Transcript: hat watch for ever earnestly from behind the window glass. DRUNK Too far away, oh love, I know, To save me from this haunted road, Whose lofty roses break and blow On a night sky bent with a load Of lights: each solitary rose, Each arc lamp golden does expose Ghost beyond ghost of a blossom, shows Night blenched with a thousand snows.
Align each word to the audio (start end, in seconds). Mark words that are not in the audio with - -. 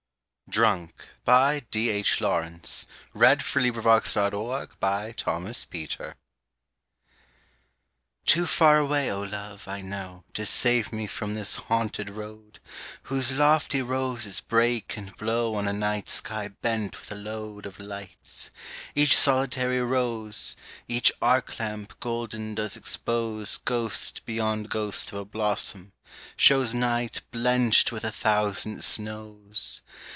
hat 0.53 0.59
watch 0.97 1.07
for 1.23 2.25
ever 2.25 2.45
earnestly 2.45 3.71
from 3.71 3.71
behind 3.71 3.71
the 3.71 3.71
window 3.71 4.67
glass. 4.67 5.67
DRUNK 5.71 6.15
Too 8.25 8.45
far 8.45 8.77
away, 8.79 9.09
oh 9.09 9.21
love, 9.21 9.69
I 9.69 9.79
know, 9.79 10.25
To 10.33 10.45
save 10.45 10.91
me 10.91 11.07
from 11.07 11.35
this 11.35 11.55
haunted 11.55 12.09
road, 12.09 12.59
Whose 13.03 13.31
lofty 13.33 13.81
roses 13.81 14.41
break 14.41 14.97
and 14.97 15.15
blow 15.15 15.55
On 15.55 15.69
a 15.69 15.71
night 15.71 16.09
sky 16.09 16.49
bent 16.49 16.99
with 16.99 17.09
a 17.13 17.15
load 17.15 17.65
Of 17.65 17.79
lights: 17.79 18.51
each 18.93 19.15
solitary 19.17 19.79
rose, 19.79 20.57
Each 20.89 21.13
arc 21.21 21.57
lamp 21.61 21.97
golden 22.01 22.55
does 22.55 22.75
expose 22.75 23.55
Ghost 23.55 24.25
beyond 24.25 24.67
ghost 24.69 25.13
of 25.13 25.19
a 25.19 25.23
blossom, 25.23 25.93
shows 26.35 26.73
Night 26.73 27.21
blenched 27.31 27.93
with 27.93 28.03
a 28.03 28.11
thousand 28.11 28.83
snows. 28.83 29.81